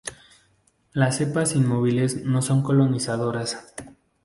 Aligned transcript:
Las 0.93 1.17
cepas 1.17 1.55
inmóviles 1.55 2.25
no 2.25 2.41
son 2.41 2.63
colonizadoras. 2.63 3.75